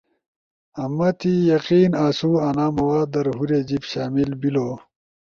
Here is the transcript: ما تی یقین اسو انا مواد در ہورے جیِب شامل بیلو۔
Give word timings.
ما 0.97 1.09
تی 1.19 1.33
یقین 1.53 1.91
اسو 2.05 2.29
انا 2.47 2.65
مواد 2.75 3.07
در 3.13 3.27
ہورے 3.37 3.59
جیِب 3.67 3.83
شامل 3.91 4.29
بیلو۔ 4.41 4.69